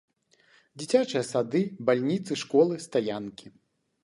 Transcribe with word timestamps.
Дзіцячыя 0.79 1.21
сады, 1.33 1.61
бальніцы, 1.91 2.31
школы, 2.45 2.83
стаянкі. 2.89 3.57